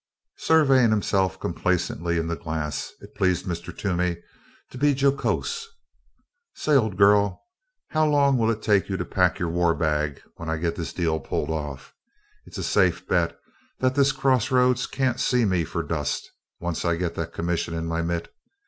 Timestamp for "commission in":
17.31-17.85